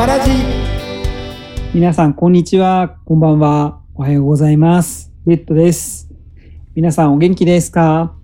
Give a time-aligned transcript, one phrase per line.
[0.00, 0.30] マラジ
[1.74, 2.96] 皆さん、こんにちは。
[3.04, 3.82] こんばんは。
[3.94, 5.12] おはようございます。
[5.26, 6.08] レッドです。
[6.74, 8.14] 皆さん、お元気ですか？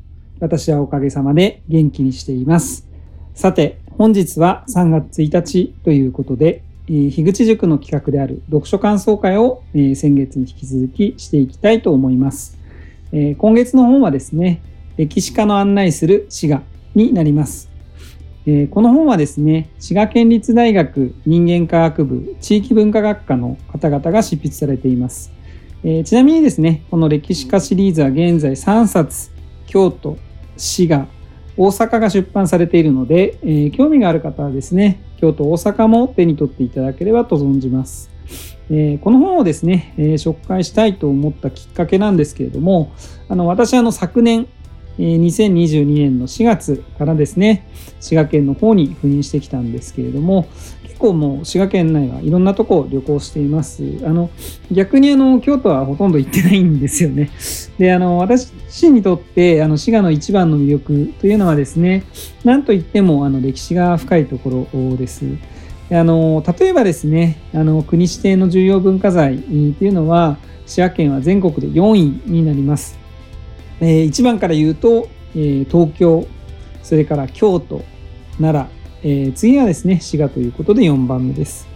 [0.40, 2.88] 私はおかげさまで元気にしています。
[3.34, 12.58] さて、本日は3月1日ということで、えー樋口塾の企画である読書感想会を、えー先月に引き続きしていきたいと思います。
[13.12, 14.62] えー今月の本はですね、
[14.96, 16.62] 歴史家の案内する滋賀
[16.94, 17.68] になります。
[18.48, 25.32] えこの本はですね、滋賀県立大学人間科学部地域文化学科の方々が執筆されています。
[25.82, 29.32] えちなみにですね、この歴史家シリーズは現在3冊、
[29.66, 30.16] 京都、
[30.56, 31.08] 滋賀、
[31.56, 38.12] 大阪が出版されているので、え興味がある方はですね、京都、大阪も手に取っていただければと存じます。
[38.70, 42.92] えこの本をですね、え紹介したいと思ったきっかけなんですけれども、
[43.28, 44.46] あの私はあの昨年、
[44.98, 47.68] 2022年の4月からですね、
[48.00, 50.46] 滋賀県の方に赴任してきたんですけれども、
[50.84, 53.82] 結構もう滋賀県内はいろんなとこを旅行しています。
[54.04, 54.30] あの
[54.72, 57.30] 逆にあの京都はほとんど行ってないんですよね。
[57.78, 62.04] で、あの私自身にとってあの滋賀の一番の魅力というのはですね、
[62.44, 65.26] なんといってもあの歴史が深いところです。
[65.90, 73.05] あの例えばですね、あの国指定の重要文化財というのは滋賀県は全国で4位になります。
[73.80, 76.26] えー1番から言うと、えー東京、
[76.82, 77.82] それから京都、
[78.40, 78.70] 奈
[79.02, 81.66] 良、えー次はですね、滋賀ということで4番目です。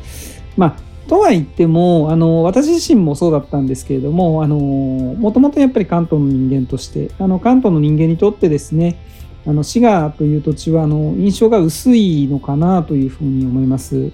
[0.56, 8.96] まあ、とは言っても、あの、私自身もそうだったんですけれども、あの、もともとやっぱり関東の人間として、あの、関東の人間にとってですね、
[9.44, 14.12] あの、滋賀という土地は、あの、印象が薄いのかなというふうに思います。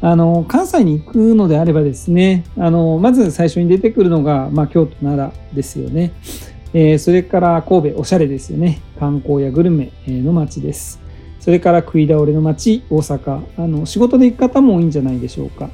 [0.00, 6.12] あの、関西に行くのであればですね、あの、まず最初に出てくるのが、まあ、京都、奈良ですよね。
[6.76, 8.80] えーそれから神戸、おしゃれですよね。
[8.98, 11.00] 観光やグルメの街です。
[11.38, 13.42] それから食い倒れの街、大阪。
[13.56, 15.70] あの仕事で行く方も多いんじゃないでしょうか。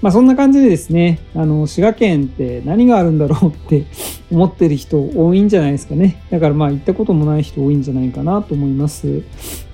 [0.00, 3.86] まあそんな感じでですね、あの滋賀県って何があるんだろうって
[4.30, 6.22] 思ってる人多いんじゃないですかね。
[6.30, 9.22] だからまあ行ったこともない人多いんじゃないかなと思います。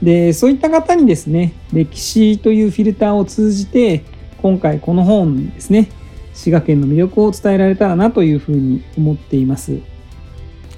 [0.02, 4.04] で、そういった方にですね、歴史というフィルターを通じて、
[4.40, 5.88] 今回この本ですね、
[6.32, 9.91] 滋賀県の魅力を伝えられたらなというふうに思っています。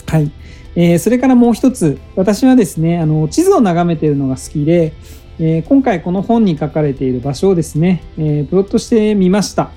[0.07, 0.31] はい。
[0.77, 4.93] えーそれからもう一つ、私はですね、あの、地図を眺めているのが好きで、
[5.39, 9.71] えー今回この本に書かれている場所をですね、えープロットしてみました。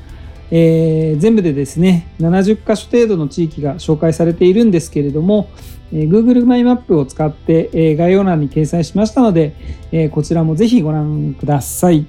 [0.51, 5.49] えー全部でですね、70カ所程度の地域が紹介されているんですけれども、
[5.93, 9.55] え Google マイマップを使って、え概要欄に掲載しましたので、
[9.91, 12.05] えこちらもぜひご覧ください。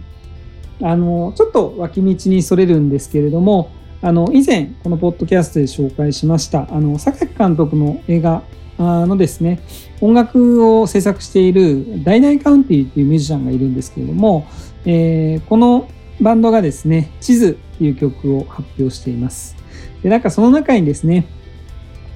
[0.81, 8.43] あの、ちょっと脇道にそれるんですけれども、あの、以前、このポッドキャストで紹介しました、あの、榊監督の映画
[8.79, 9.61] のですね、
[10.01, 14.47] 音楽を制作しているダイナイカウンティっていうミュージシャンがいるんですけれども、
[14.85, 15.89] えーこの
[16.21, 19.57] バンドがですね、地図っていう曲を発表しています。
[20.03, 21.27] で、なんかその中にですね、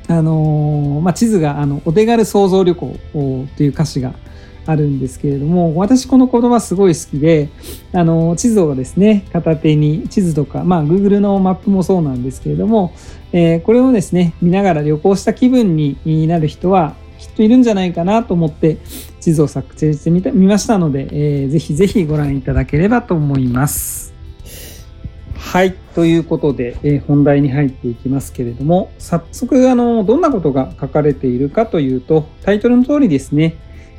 [0.08, 2.96] あのーまあ、地図があのお手軽想像旅行
[3.56, 4.14] という歌詞が
[4.66, 7.48] あるんですけれども、私この言葉すごい好きで、
[7.92, 12.92] あの地図をですね、片手に地図とか、まあ Google のマップもそうなんですけれども、
[13.32, 18.78] えーこれをですね、見ながら旅行した気分になる人はきっといるんじゃないかなと思って
[19.20, 24.12] 地図を作成してみたみましたので、えーぜひぜひご覧いただければと思います。
[25.34, 25.74] はい。
[25.94, 33.56] ということで、えー本題に入っていきますけれども、早速、あの、どんなことが書かれているかというと、タイトルの通りですね、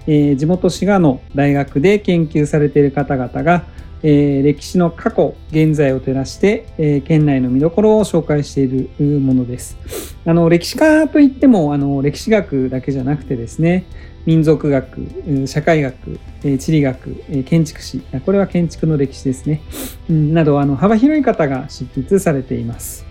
[0.07, 3.63] えー地元滋賀の大学で研究されている方々が、
[4.03, 9.77] えー歴史の過去、現在を照らして、えー県内の見どころを紹介しているものです。
[10.25, 13.85] あの歴史家といってもあの歴史学だけじゃなくてですね、
[14.25, 15.07] 民族学、
[15.47, 16.19] 社会学、
[16.57, 17.15] 地理学、
[17.45, 19.61] 建築史、これは建築の歴史ですね、
[20.09, 23.05] などあの幅広い方が執筆されています。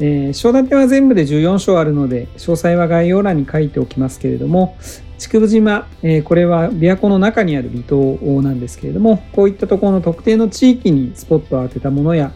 [0.00, 4.76] えー章立ては全部で14章あるので、詳細は概要欄に書いておきますけれども、
[5.18, 12.32] 竹生島、えーこれは琵琶湖の中にある離島なんですけれども、こういったところの特定の地域にスポットを当てたものや、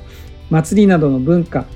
[0.50, 1.66] 祭りなどの文化、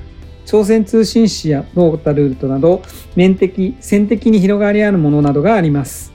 [0.44, 2.82] 朝鮮通信史やトータルートなど、
[3.14, 6.12] 面的、線的に広がりあるものなどがあります。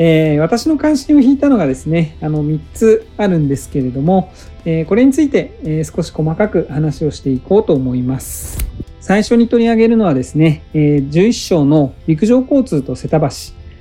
[0.00, 4.32] えー私の関心を引いたのがですね、あの3つあるんですけれども、
[4.64, 8.58] えーこれについて、え少し細かく話をしていこうと思います。
[9.08, 13.30] 最初に取り上げるのはですね、え11章の陸上交通と瀬田橋、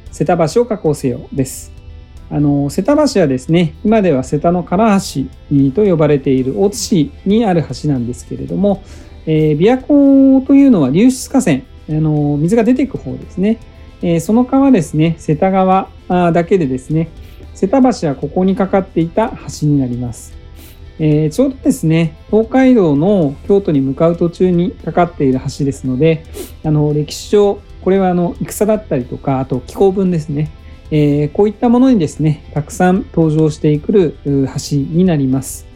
[0.10, 1.74] 瀬田橋を確保せよです。
[2.32, 8.82] あの瀬田橋はですね、今では瀬田の唐橋と呼ばれている大津市にある橋なんですけれども、
[9.26, 13.60] えー琵琶湖というのは流出河川、あの水が出ていく方ですね。
[14.02, 17.10] えーその川ですね、瀬田川だけでですね、
[17.54, 20.37] 瀬田橋はここにかかっていた橋になります。
[21.00, 26.26] えー、ちょうどですね、東海道の京都に向かう途中にかかっている橋ですので、
[26.64, 30.52] あの歴史上、これはあの戦だったりとか、あと気候文ですね、
[30.90, 35.68] えー、こういったものにですね、たくさん登場してくる橋になります。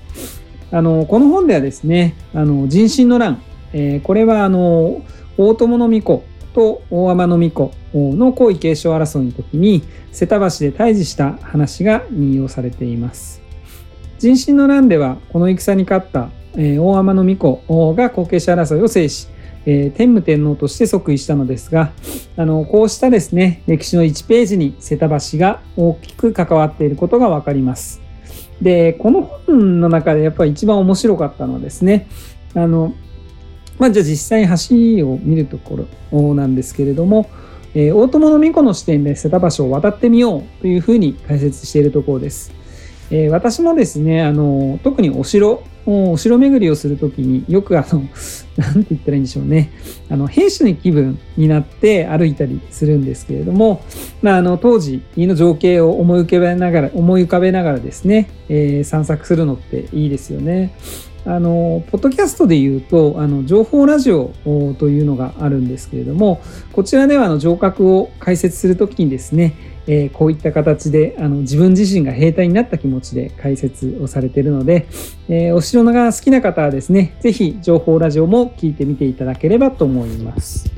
[0.72, 3.42] あのこの本ではですね、あの人心の乱、
[3.74, 5.04] えー、これはあの
[5.38, 6.24] 大友の巫女
[6.54, 7.52] と大天の巫
[7.94, 13.41] 女の皇位継承争いの時に瀬田橋で対峙した話が引用されています。
[14.22, 19.28] 人心の乱ではこの戦に勝った、えー、大天の巫女が後継者争いを制し、
[19.66, 21.92] えー、天武天皇として即位したのですが
[22.38, 28.00] あのこうしたですね歴史の1ページに瀬田橋が大きく関わっていることが分かります。
[28.62, 32.08] でこの本の中でやっぱり一番面白かったのはですね
[32.54, 32.94] あの
[33.80, 37.28] まあ、じゃあ実際橋を見るところなんですけれども、
[37.74, 42.61] えー、大友の巫女の視点で瀬田橋を渡ってみようというふうに解説しているところです。
[43.12, 48.04] えー、私もですねあの特にお城お城巡りをするときによくあの
[48.58, 49.72] 何て言ったらいいんでしょうね
[50.10, 53.81] あの兵士の気分になって歩いたりするんですけれども、
[54.22, 60.72] まあ、あの当時の情景を思い浮かべながら思い浮かべながらですね、えー、散策するのっていいですよね。
[61.24, 64.31] あのポッドキャストで言うとあの情報ラジオ
[64.80, 66.42] というのがあるんですけれども
[66.74, 69.54] こちらではあの城郭を解説するときにですね
[69.88, 74.88] えー、こういった形であの自分自身が兵隊になった気持ちで解説をされているので、
[75.28, 80.72] えー、お城が好きな方はですね、是非情報ラジオも聞いてみていただければと思います。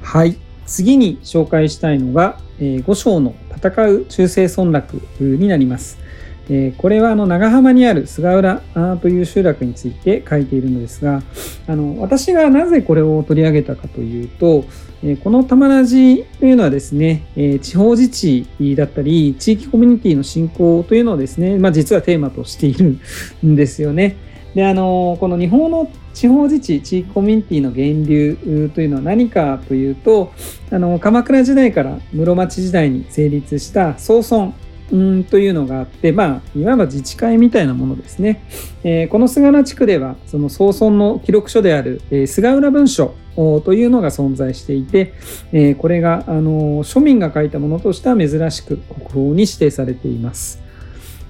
[0.00, 0.36] はい。
[0.66, 5.98] 次に紹介したいのが、えー、5章の戦う中世村落になります。
[6.48, 8.62] えこれはあの長浜にある菅浦
[9.02, 11.22] という集落について書いているのですが
[11.66, 14.64] あの私がなぜこれを取り上げたかというと、
[15.02, 18.46] えこの玉ラジというのはですね、え地方自治
[18.76, 22.98] だったり地域コミュニティの振興というのをですね、まあ、実はテーマとしている
[23.44, 24.16] んですよね。
[24.54, 30.32] であのこの日本の地方自治地域コミュニティの源流というのは何かというと
[30.70, 34.54] あの鎌倉時代から室町時代に成立した総村
[34.92, 38.42] うんというのがあって、まあ、いわば自治会みたいなものですね。
[38.84, 45.12] えー、この菅原地区では、その総村の記録書である、えー、菅浦文書というのが存在していて、
[45.52, 50.65] えー、これが、あの庶民が書いたものとしては珍しく国宝に指定されています。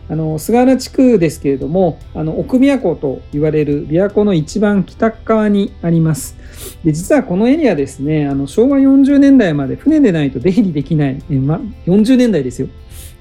[0.08, 6.37] あの菅原地区ですけれども、あの奥琵琶湖と言われる琵琶湖の一番北側にあります。
[6.85, 12.69] で実はこのエリアですね、あの昭和40年代まで船でないと出入りできない、えま、40年代ですよ。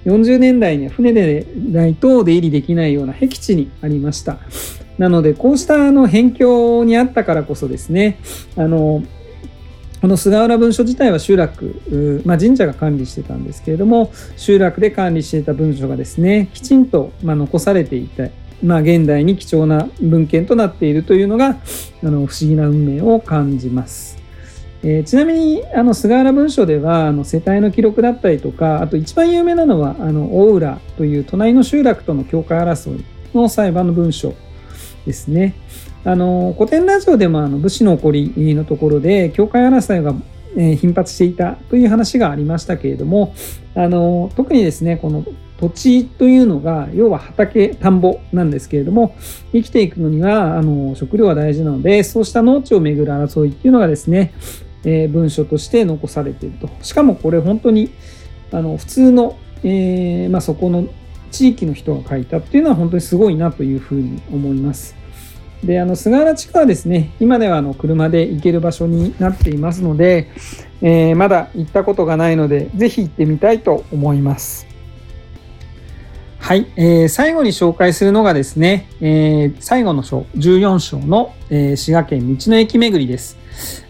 [0.06, 4.38] 40年代には船でないと出入りできないような僻地にありました。
[4.98, 8.20] なので、こうしたあの辺境にあったからこそですね、
[8.56, 9.04] あの、
[10.06, 18.32] この菅原文書自体は集落、まあ、神社が管理してたんですけれども、集落で管理していた文書がですね、きちんとま残されていて、
[18.64, 21.56] まあ、現代に貴重な文献となっているというのが、あ
[22.04, 24.20] の不思議な運命を感じます。
[24.84, 33.04] えー、ちなみにあの菅原文書ではあの世帯の記録だったりとかあと一番有名なのはあの大浦という隣の集落との境界争い
[33.34, 34.36] の裁判の文書
[35.08, 35.56] ですね。
[36.06, 40.14] あの古典ラジオでもあの武士の起こりのところで境界争いが
[40.78, 43.34] 頻発していたという話がありましたけれども
[43.76, 45.26] あの特にですねこの
[45.60, 49.16] 土地というのが要は畑田んぼなんですけれども
[49.52, 54.34] 生きていくのにはあの食料は大事なのでそうした農地をめぐる争いっていうのがですね
[54.86, 56.70] えー、文書として残されていると。
[56.82, 57.90] しかもこれ本当に
[58.52, 60.88] あの普通の、えー、まあ、そこの
[61.32, 64.96] 地域の人が書いたっていうのは本当にすごいなというふうに思います。
[65.66, 70.30] で、あの菅原地区はですね、今ではあの車で行ける場所になっていますので、
[70.82, 74.68] えー、まだ行ったことがないので、ぜひ行ってみたいと思います。
[76.38, 83.40] はい、えー、最後に紹介するのがですね、えー、最後の章、14章の、えー、滋賀県道の駅巡りです。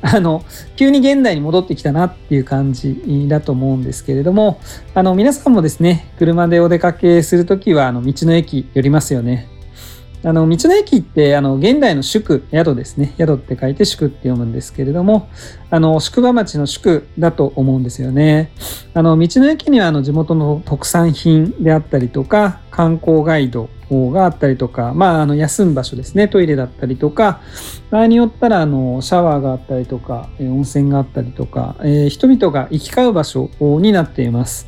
[0.02, 0.46] あの、
[0.78, 4.62] 急に現代に戻ってきたなっていう感じだと思うんですけれども、
[4.94, 9.50] あの、皆さんもですね、車でお出かけするときは、あの、道の駅寄りますよね。
[10.26, 13.14] あの、道の駅って、あの、現代の宿、宿ですね。
[13.20, 15.30] 宿って書いて宿って読むんですけれども、
[15.70, 18.50] あの、宿場町の宿だと思うんですよね。
[18.96, 26.28] あの、道の駅には、あの、地元の特産品であったりとか、観光ガイドがあったりとか、まあ、あの、休む場所ですね。
[26.28, 27.40] トイレだったりとか、
[27.90, 34.68] 場合によったら、あの、シャワーがあったりとか、え温泉があったりとか、え、人々が行き交う場所になっています。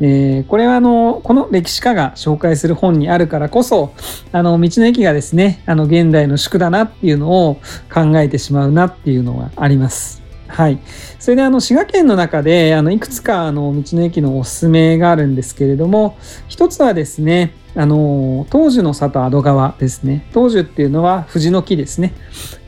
[0.00, 3.94] えー、これはあのこの歴史家が紹介する本にあるからこそ
[4.32, 7.60] あの道の駅がですねあの現代の宿だなっていうのを
[7.92, 10.23] 考えてしまうなっていうのがあります。
[10.54, 10.78] はい。
[11.18, 20.28] それであの滋賀県の中であのいくつかあの道の駅のおすすめがあるんですけれども、一つはですね、あの東樹の里戸川ですね。
[20.32, 22.14] 東樹っていうのは藤の木ですね。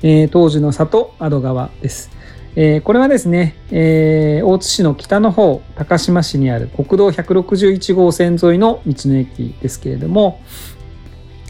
[0.02, 2.10] えー、東樹の里戸川です。
[2.56, 10.40] えー、これはですね、えー、大津市の北の方、高島市にある国道161号線沿いの道の駅ですけれども、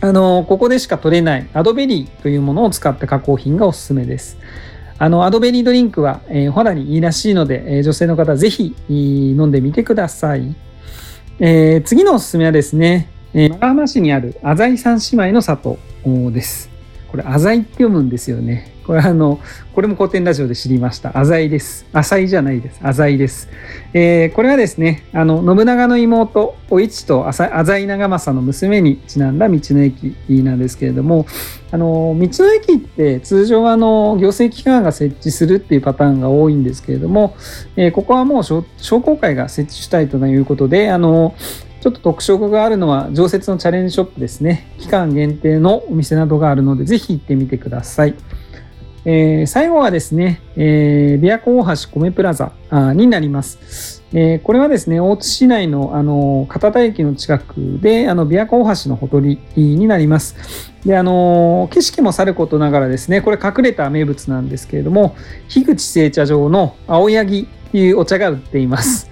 [0.03, 4.37] あのここでしか取れないアドベリーというものを使った加工品がおすすめです。
[4.99, 10.55] あのアドベリードリンクは、えー、お肌にいいらしいので、えー、女性の方ぜひ飲んでみてください。
[11.39, 15.79] えー、次のおすすめはですね、えー、長浜市にある浅井三姉妹の里
[16.33, 16.76] です。
[17.11, 18.73] これ浅井って読むんですよね。
[18.87, 19.41] これあの、
[19.75, 21.19] これも古典ラジオで知りました。
[21.19, 21.87] 浅井です。
[21.93, 22.79] 浅井じゃないです。
[22.83, 23.49] 浅井です。
[23.93, 27.47] えー、これはですね、あの、信長の妹、お市と浅
[27.79, 31.27] 井長政の娘にちなんだ道の駅なんですけれども、
[31.73, 37.35] あの、道の駅って通常はあの、行政機関が設置するっていうパターンが多いんですけれども、
[37.75, 38.65] えー、ここはもう商
[39.01, 41.35] 工会が設置したいということで、あの、
[41.87, 44.75] ちょっと特色があるのは常設のチャレンジショップですね。
[44.81, 48.17] 期間限定のお店などがあるので、ぜひ行ってみてください。
[49.05, 52.51] えー、最後はですね、えー、琵琶湖大橋米プラザ
[52.93, 54.03] になります。
[54.13, 60.35] えー、これはですね、大津市内の、あの、片田駅の近くで、あの、琵琶湖大橋のほとりになります。
[60.85, 65.15] で、あの、景色もさることながらですね、これ隠れた名物なんですけれども、
[65.47, 69.09] 樋口製茶場の青柳というお茶が売っています。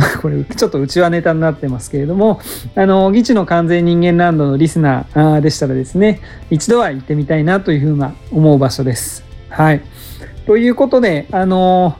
[0.20, 2.40] これちょっとうちはネタになってますけれども、
[2.74, 9.24] あの、議地の完全人間ランドのリスナーでしたらですね、一度は行ってみたいなというふうな思う場所です。
[9.48, 9.82] はい。
[10.46, 11.96] ということで、あの、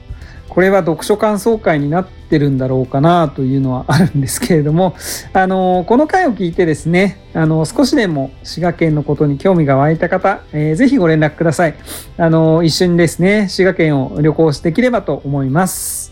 [0.49, 4.97] これは読書感想会になってるんだろうかなというのはあるんですけれども、
[5.33, 11.75] あの、この回を聞いてですね、あの、少しでも滋賀県のことに興味が湧いた方、えー、ぜひご連絡ください。
[12.19, 16.10] あの、一緒にですね、滋賀県を旅行してできればと思います。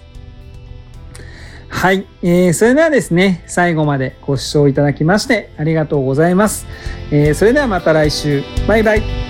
[1.69, 6.67] はい、えー、それではですね、最後までご視聴いただきましてありがとうございます。
[7.11, 8.43] えー、それではまた来週。
[8.67, 9.28] バイバイ。